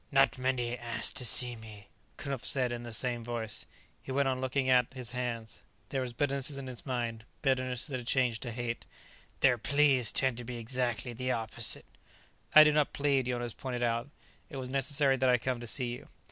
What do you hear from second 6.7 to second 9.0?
mind, bitterness that had changed to hate.